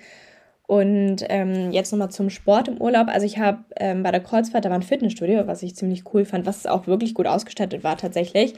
[0.67, 3.07] Und ähm, jetzt nochmal zum Sport im Urlaub.
[3.07, 6.25] Also ich habe ähm, bei der Kreuzfahrt, da war ein Fitnessstudio, was ich ziemlich cool
[6.25, 8.53] fand, was auch wirklich gut ausgestattet war tatsächlich.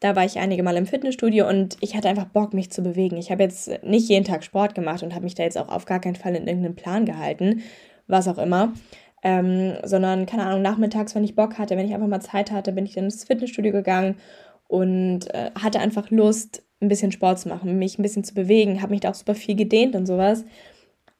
[0.00, 3.18] Da war ich einige Mal im Fitnessstudio und ich hatte einfach Bock, mich zu bewegen.
[3.18, 5.84] Ich habe jetzt nicht jeden Tag Sport gemacht und habe mich da jetzt auch auf
[5.84, 7.62] gar keinen Fall in irgendeinen Plan gehalten,
[8.06, 8.72] was auch immer.
[9.22, 12.72] Ähm, sondern, keine Ahnung, nachmittags, wenn ich Bock hatte, wenn ich einfach mal Zeit hatte,
[12.72, 14.16] bin ich dann ins Fitnessstudio gegangen
[14.66, 18.80] und äh, hatte einfach Lust, ein bisschen Sport zu machen, mich ein bisschen zu bewegen,
[18.80, 20.46] habe mich da auch super viel gedehnt und sowas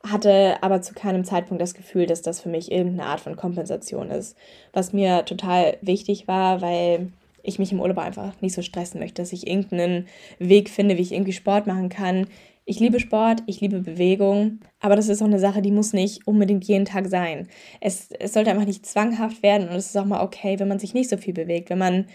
[0.07, 4.11] hatte aber zu keinem Zeitpunkt das Gefühl, dass das für mich irgendeine Art von Kompensation
[4.11, 4.37] ist.
[4.73, 9.23] Was mir total wichtig war, weil ich mich im Urlaub einfach nicht so stressen möchte,
[9.23, 10.07] dass ich irgendeinen
[10.39, 12.27] Weg finde, wie ich irgendwie Sport machen kann.
[12.65, 16.27] Ich liebe Sport, ich liebe Bewegung, aber das ist auch eine Sache, die muss nicht
[16.27, 17.49] unbedingt jeden Tag sein.
[17.81, 20.79] Es, es sollte einfach nicht zwanghaft werden und es ist auch mal okay, wenn man
[20.79, 22.07] sich nicht so viel bewegt, wenn man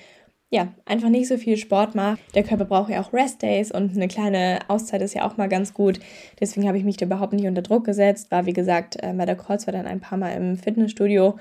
[0.51, 2.19] ja, einfach nicht so viel Sport macht.
[2.35, 5.73] Der Körper braucht ja auch Rest-Days und eine kleine Auszeit ist ja auch mal ganz
[5.73, 5.99] gut.
[6.39, 8.31] Deswegen habe ich mich da überhaupt nicht unter Druck gesetzt.
[8.31, 11.37] War, wie gesagt, äh, bei der Kreuz war dann ein paar Mal im Fitnessstudio.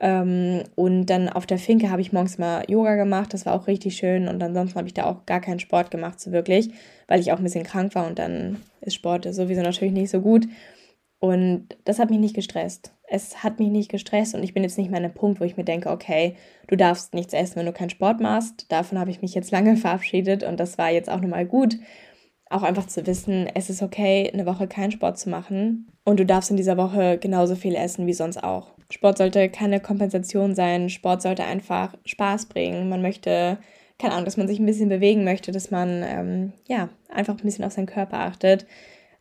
[0.00, 3.34] Ähm, und dann auf der Finke habe ich morgens mal Yoga gemacht.
[3.34, 4.28] Das war auch richtig schön.
[4.28, 6.70] Und ansonsten habe ich da auch gar keinen Sport gemacht, so wirklich,
[7.06, 8.06] weil ich auch ein bisschen krank war.
[8.06, 10.46] Und dann ist Sport sowieso natürlich nicht so gut.
[11.20, 12.92] Und das hat mich nicht gestresst.
[13.10, 15.44] Es hat mich nicht gestresst und ich bin jetzt nicht mehr an einem Punkt, wo
[15.44, 18.70] ich mir denke, okay, du darfst nichts essen, wenn du keinen Sport machst.
[18.70, 21.76] Davon habe ich mich jetzt lange verabschiedet und das war jetzt auch nochmal gut.
[22.50, 26.24] Auch einfach zu wissen, es ist okay, eine Woche keinen Sport zu machen und du
[26.24, 28.72] darfst in dieser Woche genauso viel essen wie sonst auch.
[28.90, 30.88] Sport sollte keine Kompensation sein.
[30.88, 32.88] Sport sollte einfach Spaß bringen.
[32.88, 33.58] Man möchte,
[33.98, 37.44] keine Ahnung, dass man sich ein bisschen bewegen möchte, dass man ähm, ja einfach ein
[37.44, 38.66] bisschen auf seinen Körper achtet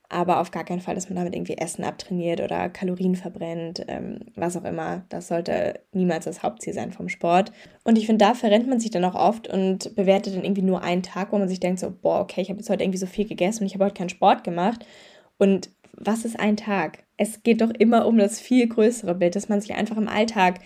[0.10, 4.20] aber auf gar keinen Fall, dass man damit irgendwie Essen abtrainiert oder Kalorien verbrennt, ähm,
[4.36, 5.04] was auch immer.
[5.10, 7.52] Das sollte niemals das Hauptziel sein vom Sport.
[7.84, 10.82] Und ich finde, da verrennt man sich dann auch oft und bewertet dann irgendwie nur
[10.82, 13.06] einen Tag, wo man sich denkt so, boah, okay, ich habe jetzt heute irgendwie so
[13.06, 14.86] viel gegessen und ich habe heute keinen Sport gemacht.
[15.38, 17.00] Und was ist ein Tag?
[17.17, 20.60] es geht doch immer um das viel größere Bild, dass man sich einfach im Alltag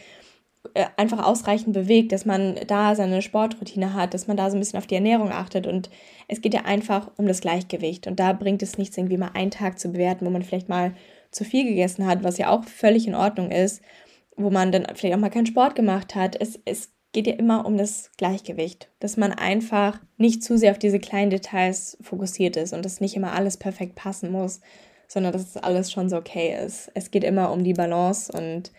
[0.95, 4.77] einfach ausreichend bewegt, dass man da seine Sportroutine hat, dass man da so ein bisschen
[4.79, 5.67] auf die Ernährung achtet.
[5.67, 5.89] Und
[6.27, 8.07] es geht ja einfach um das Gleichgewicht.
[8.07, 10.93] Und da bringt es nichts, irgendwie mal einen Tag zu bewerten, wo man vielleicht mal
[11.31, 13.81] zu viel gegessen hat, was ja auch völlig in Ordnung ist,
[14.35, 16.39] wo man dann vielleicht auch mal keinen Sport gemacht hat.
[16.39, 20.79] Es, es geht ja immer um das Gleichgewicht, dass man einfach nicht zu sehr auf
[20.79, 24.61] diese kleinen Details fokussiert ist und dass nicht immer alles perfekt passen muss,
[25.07, 26.89] sondern dass es alles schon so okay ist.
[26.93, 28.71] Es geht immer um die Balance und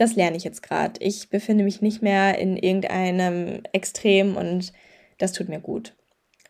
[0.00, 0.94] das lerne ich jetzt gerade.
[1.00, 4.72] Ich befinde mich nicht mehr in irgendeinem Extrem und
[5.18, 5.94] das tut mir gut,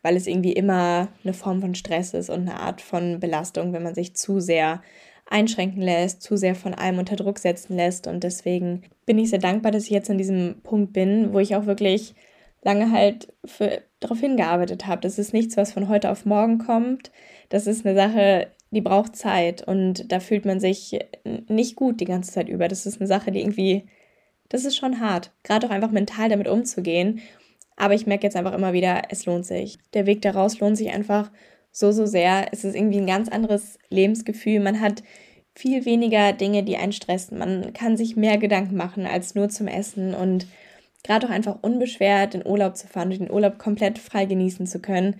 [0.03, 3.83] weil es irgendwie immer eine Form von Stress ist und eine Art von Belastung, wenn
[3.83, 4.81] man sich zu sehr
[5.29, 8.07] einschränken lässt, zu sehr von allem unter Druck setzen lässt.
[8.07, 11.57] Und deswegen bin ich sehr dankbar, dass ich jetzt an diesem Punkt bin, wo ich
[11.57, 12.15] auch wirklich
[12.63, 13.33] lange halt
[13.99, 15.01] darauf hingearbeitet habe.
[15.01, 17.11] Das ist nichts, was von heute auf morgen kommt.
[17.49, 20.97] Das ist eine Sache, die braucht Zeit und da fühlt man sich
[21.47, 22.67] nicht gut die ganze Zeit über.
[22.67, 23.85] Das ist eine Sache, die irgendwie,
[24.49, 27.21] das ist schon hart, gerade auch einfach mental damit umzugehen.
[27.75, 29.77] Aber ich merke jetzt einfach immer wieder, es lohnt sich.
[29.93, 31.31] Der Weg daraus lohnt sich einfach
[31.71, 32.47] so, so sehr.
[32.51, 34.59] Es ist irgendwie ein ganz anderes Lebensgefühl.
[34.59, 35.03] Man hat
[35.55, 37.37] viel weniger Dinge, die einen stressen.
[37.37, 40.47] Man kann sich mehr Gedanken machen als nur zum Essen und
[41.03, 44.79] gerade auch einfach unbeschwert in Urlaub zu fahren und den Urlaub komplett frei genießen zu
[44.79, 45.19] können.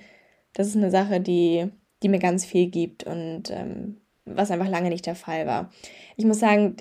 [0.53, 1.69] Das ist eine Sache, die,
[2.03, 5.71] die mir ganz viel gibt und ähm, was einfach lange nicht der Fall war.
[6.17, 6.77] Ich muss sagen,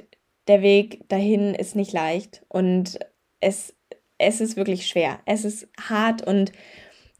[0.46, 2.98] der Weg dahin ist nicht leicht und
[3.40, 3.74] es,
[4.18, 5.20] es ist wirklich schwer.
[5.26, 6.52] Es ist hart und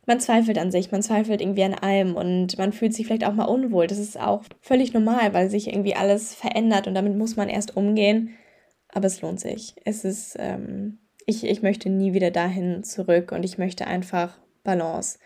[0.07, 3.35] man zweifelt an sich, man zweifelt irgendwie an allem und man fühlt sich vielleicht auch
[3.35, 3.87] mal unwohl.
[3.87, 7.77] Das ist auch völlig normal, weil sich irgendwie alles verändert und damit muss man erst
[7.77, 8.31] umgehen.
[8.89, 9.75] Aber es lohnt sich.
[9.85, 15.19] Es ist, ähm, ich, ich möchte nie wieder dahin zurück und ich möchte einfach Balance.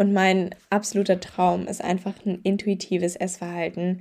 [0.00, 4.00] Und mein absoluter Traum ist einfach ein intuitives Essverhalten,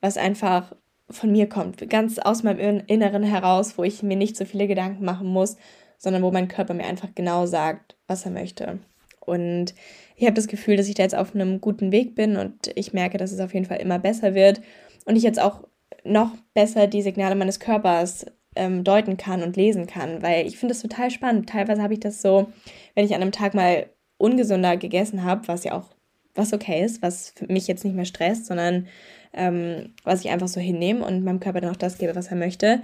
[0.00, 0.76] was einfach
[1.10, 5.04] von mir kommt, ganz aus meinem Inneren heraus, wo ich mir nicht so viele Gedanken
[5.04, 5.56] machen muss,
[5.98, 8.78] sondern wo mein Körper mir einfach genau sagt, was er möchte.
[9.18, 9.74] Und
[10.14, 12.92] ich habe das Gefühl, dass ich da jetzt auf einem guten Weg bin und ich
[12.92, 14.60] merke, dass es auf jeden Fall immer besser wird
[15.04, 15.66] und ich jetzt auch
[16.04, 20.74] noch besser die Signale meines Körpers ähm, deuten kann und lesen kann, weil ich finde
[20.74, 21.48] das total spannend.
[21.48, 22.52] Teilweise habe ich das so,
[22.94, 23.86] wenn ich an einem Tag mal
[24.18, 25.90] ungesunder gegessen habe, was ja auch
[26.34, 28.88] was okay ist, was mich jetzt nicht mehr stresst, sondern
[29.32, 32.36] ähm, was ich einfach so hinnehme und meinem Körper dann auch das gebe, was er
[32.36, 32.82] möchte,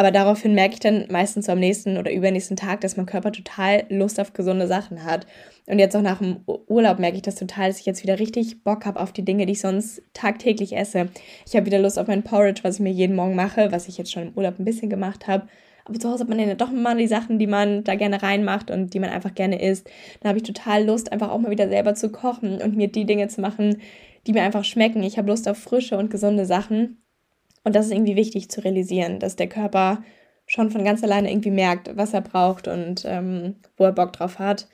[0.00, 3.32] aber daraufhin merke ich dann meistens so am nächsten oder übernächsten Tag, dass mein Körper
[3.32, 5.26] total Lust auf gesunde Sachen hat.
[5.66, 8.64] Und jetzt auch nach dem Urlaub merke ich das total, dass ich jetzt wieder richtig
[8.64, 11.10] Bock habe auf die Dinge, die ich sonst tagtäglich esse.
[11.46, 13.98] Ich habe wieder Lust auf mein Porridge, was ich mir jeden Morgen mache, was ich
[13.98, 15.48] jetzt schon im Urlaub ein bisschen gemacht habe.
[15.98, 18.94] Zu Hause hat man ja doch immer die Sachen, die man da gerne reinmacht und
[18.94, 19.88] die man einfach gerne isst.
[20.20, 23.06] Dann habe ich total Lust, einfach auch mal wieder selber zu kochen und mir die
[23.06, 23.78] Dinge zu machen,
[24.26, 25.02] die mir einfach schmecken.
[25.02, 27.02] Ich habe Lust auf frische und gesunde Sachen.
[27.64, 30.02] Und das ist irgendwie wichtig zu realisieren, dass der Körper
[30.46, 34.38] schon von ganz alleine irgendwie merkt, was er braucht und ähm, wo er Bock drauf
[34.38, 34.66] hat.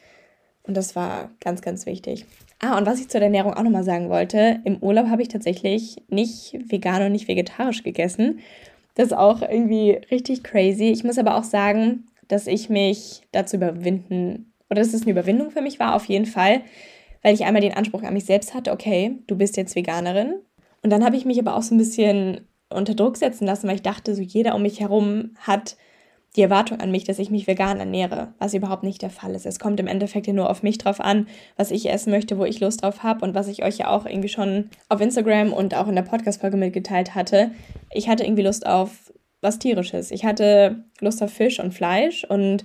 [0.62, 2.26] Und das war ganz, ganz wichtig.
[2.58, 5.96] Ah, und was ich zur Ernährung auch nochmal sagen wollte, im Urlaub habe ich tatsächlich
[6.08, 8.40] nicht vegan und nicht vegetarisch gegessen.
[8.96, 10.90] Das ist auch irgendwie richtig crazy.
[10.90, 15.50] Ich muss aber auch sagen, dass ich mich dazu überwinden, oder dass es eine Überwindung
[15.50, 16.62] für mich war, auf jeden Fall,
[17.22, 20.34] weil ich einmal den Anspruch an mich selbst hatte, okay, du bist jetzt Veganerin.
[20.82, 23.76] Und dann habe ich mich aber auch so ein bisschen unter Druck setzen lassen, weil
[23.76, 25.76] ich dachte, so jeder um mich herum hat
[26.36, 29.46] die Erwartung an mich, dass ich mich vegan ernähre, was überhaupt nicht der Fall ist.
[29.46, 32.44] Es kommt im Endeffekt ja nur auf mich drauf an, was ich essen möchte, wo
[32.44, 35.74] ich Lust drauf habe und was ich euch ja auch irgendwie schon auf Instagram und
[35.74, 37.52] auch in der Podcast-Folge mitgeteilt hatte.
[37.92, 40.10] Ich hatte irgendwie Lust auf was Tierisches.
[40.10, 42.64] Ich hatte Lust auf Fisch und Fleisch und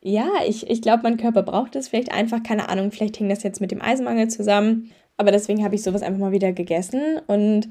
[0.00, 3.42] ja, ich, ich glaube, mein Körper braucht es vielleicht einfach, keine Ahnung, vielleicht hing das
[3.42, 7.68] jetzt mit dem Eisenmangel zusammen, aber deswegen habe ich sowas einfach mal wieder gegessen und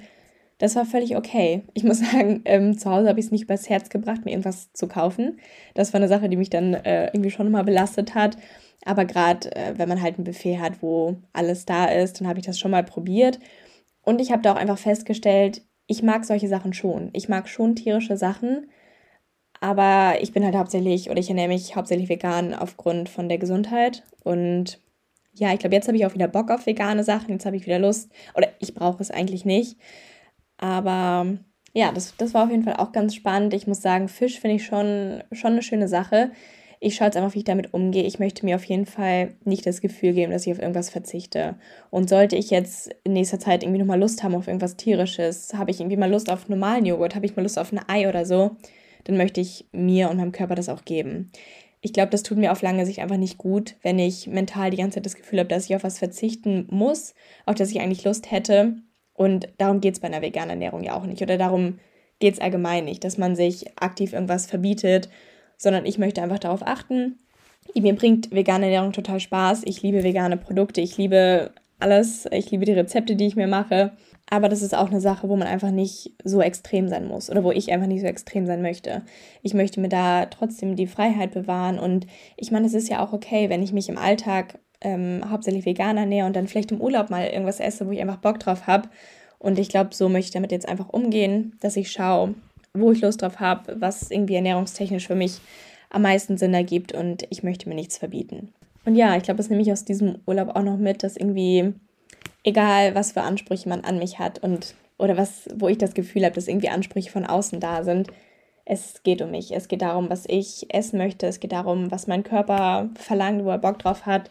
[0.58, 1.64] das war völlig okay.
[1.74, 4.72] Ich muss sagen, ähm, zu Hause habe ich es nicht übers Herz gebracht, mir irgendwas
[4.74, 5.40] zu kaufen.
[5.74, 8.38] Das war eine Sache, die mich dann äh, irgendwie schon mal belastet hat.
[8.86, 12.40] Aber gerade, äh, wenn man halt ein Buffet hat, wo alles da ist, dann habe
[12.40, 13.40] ich das schon mal probiert.
[14.02, 17.10] Und ich habe da auch einfach festgestellt, ich mag solche Sachen schon.
[17.14, 18.70] Ich mag schon tierische Sachen.
[19.60, 24.04] Aber ich bin halt hauptsächlich, oder ich ernähre mich hauptsächlich vegan aufgrund von der Gesundheit.
[24.24, 24.80] Und
[25.34, 27.32] ja, ich glaube, jetzt habe ich auch wieder Bock auf vegane Sachen.
[27.32, 28.12] Jetzt habe ich wieder Lust.
[28.36, 29.78] Oder ich brauche es eigentlich nicht.
[30.58, 31.38] Aber
[31.74, 33.54] ja, das, das war auf jeden Fall auch ganz spannend.
[33.54, 36.32] Ich muss sagen, Fisch finde ich schon, schon eine schöne Sache.
[36.80, 38.04] Ich schaue jetzt einfach, wie ich damit umgehe.
[38.04, 41.56] Ich möchte mir auf jeden Fall nicht das Gefühl geben, dass ich auf irgendwas verzichte.
[41.90, 45.72] Und sollte ich jetzt in nächster Zeit irgendwie nochmal Lust haben auf irgendwas Tierisches, habe
[45.72, 48.26] ich irgendwie mal Lust auf normalen Joghurt, habe ich mal Lust auf ein Ei oder
[48.26, 48.58] so,
[49.06, 51.32] dann möchte ich mir und meinem Körper das auch geben.
[51.82, 54.78] Ich glaube, das tut mir auf lange Sicht einfach nicht gut, wenn ich mental die
[54.78, 57.14] ganze Zeit das Gefühl habe, dass ich auf was verzichten muss,
[57.46, 58.78] auf das ich eigentlich Lust hätte
[59.18, 61.22] Und darum geht es bei einer veganen Ernährung ja auch nicht.
[61.22, 61.80] Oder darum
[62.20, 65.10] geht es allgemein nicht, dass man sich aktiv irgendwas verbietet,
[65.58, 67.18] sondern ich möchte einfach darauf achten.
[67.76, 69.64] Mir bringt vegane Ernährung total Spaß.
[69.66, 70.82] Ich liebe vegane Produkte.
[70.82, 72.28] Ich liebe alles.
[72.32, 73.92] Ich liebe die Rezepte, die ich mir mache.
[74.30, 77.44] Aber das ist auch eine Sache, wo man einfach nicht so extrem sein muss oder
[77.44, 79.02] wo ich einfach nicht so extrem sein möchte.
[79.42, 83.14] Ich möchte mir da trotzdem die Freiheit bewahren und ich meine, es ist ja auch
[83.14, 87.10] okay, wenn ich mich im Alltag ähm, hauptsächlich vegan ernähre und dann vielleicht im Urlaub
[87.10, 88.90] mal irgendwas esse, wo ich einfach Bock drauf habe.
[89.40, 92.36] Und ich glaube, so möchte ich damit jetzt einfach umgehen, dass ich schaue,
[92.74, 95.40] wo ich Lust drauf habe, was irgendwie ernährungstechnisch für mich
[95.90, 98.54] am meisten Sinn ergibt und ich möchte mir nichts verbieten.
[98.86, 101.74] Und ja, ich glaube, das nehme ich aus diesem Urlaub auch noch mit, dass irgendwie
[102.44, 106.24] egal was für Ansprüche man an mich hat und oder was, wo ich das Gefühl
[106.24, 108.08] habe, dass irgendwie Ansprüche von außen da sind.
[108.66, 109.54] Es geht um mich.
[109.54, 111.28] Es geht darum, was ich essen möchte.
[111.28, 114.30] Es geht darum, was mein Körper verlangt, wo er Bock drauf hat.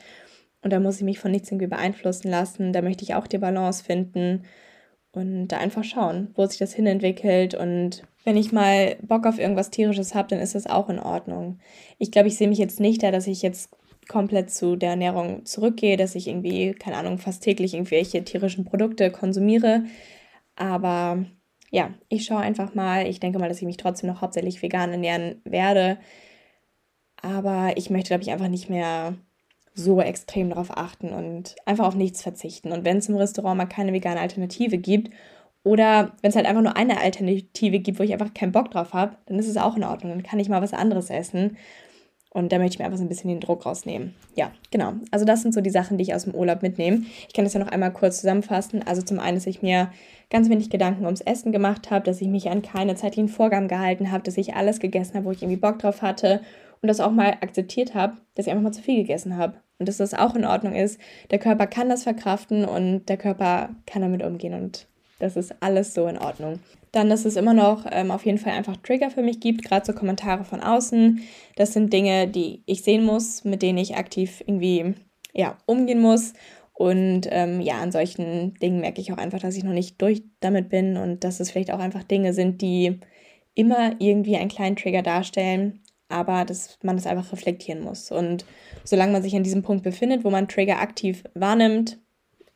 [0.66, 2.72] Und da muss ich mich von nichts irgendwie beeinflussen lassen.
[2.72, 4.42] Da möchte ich auch die Balance finden
[5.12, 7.54] und da einfach schauen, wo sich das hinentwickelt.
[7.54, 11.60] Und wenn ich mal Bock auf irgendwas Tierisches habe, dann ist das auch in Ordnung.
[11.98, 13.70] Ich glaube, ich sehe mich jetzt nicht da, dass ich jetzt
[14.08, 19.12] komplett zu der Ernährung zurückgehe, dass ich irgendwie, keine Ahnung, fast täglich irgendwelche tierischen Produkte
[19.12, 19.84] konsumiere.
[20.56, 21.24] Aber
[21.70, 23.06] ja, ich schaue einfach mal.
[23.06, 25.98] Ich denke mal, dass ich mich trotzdem noch hauptsächlich vegan ernähren werde.
[27.22, 29.14] Aber ich möchte, glaube ich, einfach nicht mehr
[29.76, 32.72] so extrem darauf achten und einfach auf nichts verzichten.
[32.72, 35.10] Und wenn es im Restaurant mal keine vegane Alternative gibt
[35.62, 38.94] oder wenn es halt einfach nur eine Alternative gibt, wo ich einfach keinen Bock drauf
[38.94, 40.12] habe, dann ist es auch in Ordnung.
[40.12, 41.58] Dann kann ich mal was anderes essen.
[42.30, 44.14] Und da möchte ich mir einfach so ein bisschen den Druck rausnehmen.
[44.34, 44.94] Ja, genau.
[45.10, 47.02] Also das sind so die Sachen, die ich aus dem Urlaub mitnehme.
[47.28, 48.82] Ich kann das ja noch einmal kurz zusammenfassen.
[48.86, 49.90] Also zum einen, dass ich mir
[50.30, 54.12] ganz wenig Gedanken ums Essen gemacht habe, dass ich mich an keine zeitlichen Vorgaben gehalten
[54.12, 56.40] habe, dass ich alles gegessen habe, wo ich irgendwie Bock drauf hatte
[56.82, 59.54] und das auch mal akzeptiert habe, dass ich einfach mal zu viel gegessen habe.
[59.78, 60.98] Und dass das auch in Ordnung ist.
[61.30, 64.86] Der Körper kann das verkraften und der Körper kann damit umgehen und
[65.18, 66.58] das ist alles so in Ordnung.
[66.92, 69.84] Dann, dass es immer noch ähm, auf jeden Fall einfach Trigger für mich gibt, gerade
[69.84, 71.20] so Kommentare von außen.
[71.56, 74.94] Das sind Dinge, die ich sehen muss, mit denen ich aktiv irgendwie
[75.32, 76.32] ja, umgehen muss.
[76.72, 80.22] Und ähm, ja, an solchen Dingen merke ich auch einfach, dass ich noch nicht durch
[80.40, 83.00] damit bin und dass es vielleicht auch einfach Dinge sind, die
[83.54, 88.10] immer irgendwie einen kleinen Trigger darstellen, aber dass man das einfach reflektieren muss.
[88.10, 88.44] Und
[88.84, 91.98] solange man sich an diesem Punkt befindet, wo man Trigger aktiv wahrnimmt,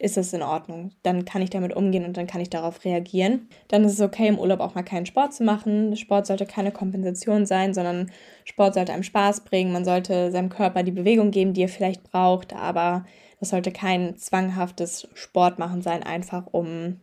[0.00, 0.92] ist es in Ordnung.
[1.02, 3.48] Dann kann ich damit umgehen und dann kann ich darauf reagieren.
[3.68, 5.94] Dann ist es okay, im Urlaub auch mal keinen Sport zu machen.
[5.94, 8.10] Sport sollte keine Kompensation sein, sondern
[8.44, 9.72] Sport sollte einem Spaß bringen.
[9.72, 13.04] Man sollte seinem Körper die Bewegung geben, die er vielleicht braucht, aber
[13.40, 17.00] das sollte kein zwanghaftes Sportmachen sein, einfach um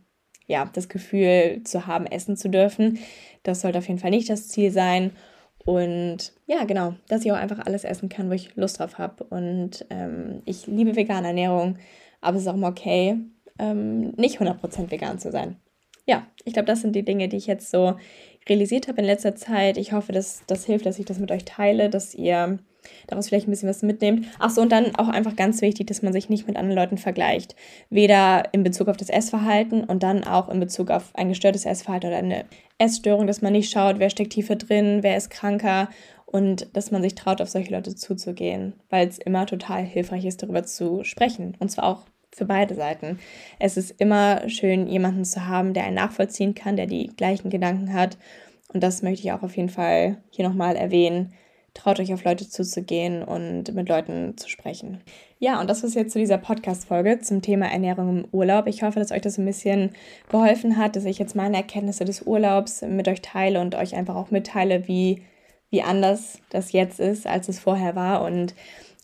[0.48, 2.98] ja, das Gefühl zu haben, essen zu dürfen.
[3.44, 5.12] Das sollte auf jeden Fall nicht das Ziel sein.
[5.68, 9.24] Und ja, genau, dass ich auch einfach alles essen kann, wo ich Lust drauf habe.
[9.24, 11.76] Und ähm, ich liebe vegane Ernährung.
[12.22, 13.18] Aber es ist auch mal okay,
[13.58, 15.56] ähm, nicht 100% vegan zu sein.
[16.06, 17.96] Ja, ich glaube, das sind die Dinge, die ich jetzt so
[18.48, 19.76] realisiert habe in letzter Zeit.
[19.76, 22.60] Ich hoffe, dass das hilft, dass ich das mit euch teile, dass ihr
[23.06, 24.26] daraus vielleicht ein bisschen was mitnehmt.
[24.38, 26.98] Ach so, und dann auch einfach ganz wichtig, dass man sich nicht mit anderen Leuten
[26.98, 27.56] vergleicht.
[27.90, 32.08] Weder in Bezug auf das Essverhalten und dann auch in Bezug auf ein gestörtes Essverhalten
[32.08, 32.44] oder eine
[32.78, 35.88] Essstörung, dass man nicht schaut, wer steckt tiefer drin, wer ist kranker
[36.26, 40.42] und dass man sich traut, auf solche Leute zuzugehen, weil es immer total hilfreich ist,
[40.42, 41.56] darüber zu sprechen.
[41.58, 43.18] Und zwar auch für beide Seiten.
[43.58, 47.94] Es ist immer schön, jemanden zu haben, der einen nachvollziehen kann, der die gleichen Gedanken
[47.94, 48.18] hat.
[48.72, 51.32] Und das möchte ich auch auf jeden Fall hier nochmal erwähnen.
[51.78, 55.00] Traut euch auf Leute zuzugehen und mit Leuten zu sprechen.
[55.38, 58.66] Ja, und das ist jetzt zu dieser Podcast-Folge zum Thema Ernährung im Urlaub.
[58.66, 59.90] Ich hoffe, dass euch das ein bisschen
[60.28, 64.16] geholfen hat, dass ich jetzt meine Erkenntnisse des Urlaubs mit euch teile und euch einfach
[64.16, 65.22] auch mitteile, wie
[65.70, 68.54] wie anders das jetzt ist, als es vorher war und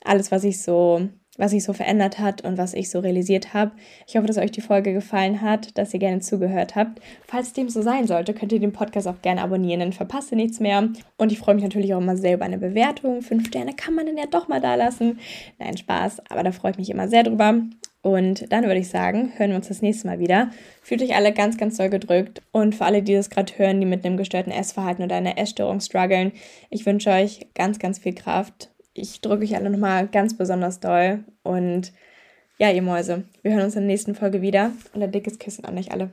[0.05, 1.09] alles, was ich so
[1.39, 3.73] was sich so verändert hat und was ich so realisiert habe.
[4.07, 7.01] Ich hoffe, dass euch die Folge gefallen hat, dass ihr gerne zugehört habt.
[7.27, 10.37] Falls dem so sein sollte, könnt ihr den Podcast auch gerne abonnieren, dann verpasst ihr
[10.37, 10.89] nichts mehr.
[11.17, 13.23] Und ich freue mich natürlich auch immer sehr über eine Bewertung.
[13.23, 15.19] Fünf Sterne kann man dann ja doch mal da lassen.
[15.59, 17.63] Nein, Spaß, aber da freue ich mich immer sehr drüber.
[18.05, 20.51] Und dann würde ich sagen, hören wir uns das nächste Mal wieder.
[20.83, 22.43] Fühlt euch alle ganz, ganz doll gedrückt.
[22.53, 25.81] Und für alle, die das gerade hören, die mit einem gestörten Essverhalten oder einer Essstörung
[25.81, 26.33] strugglen,
[26.69, 28.74] ich wünsche euch ganz, ganz viel Kraft.
[28.95, 31.25] Ich drücke euch alle nochmal ganz besonders doll.
[31.43, 31.93] Und
[32.59, 34.73] ja, ihr Mäuse, wir hören uns in der nächsten Folge wieder.
[34.93, 36.11] Und ein dickes Kissen an euch alle.